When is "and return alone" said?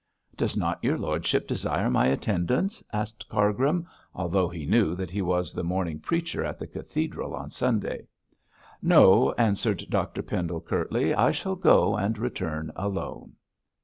11.95-13.33